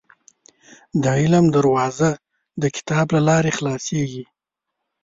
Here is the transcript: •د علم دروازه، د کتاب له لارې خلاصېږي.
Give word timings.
•د 1.01 1.03
علم 1.19 1.45
دروازه، 1.55 2.09
د 2.61 2.63
کتاب 2.75 3.07
له 3.15 3.21
لارې 3.27 3.51
خلاصېږي. 3.57 4.23